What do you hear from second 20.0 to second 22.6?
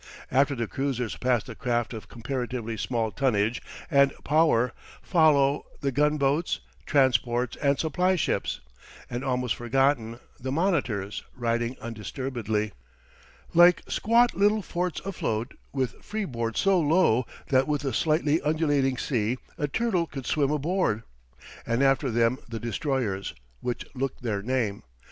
could swim aboard. And after them the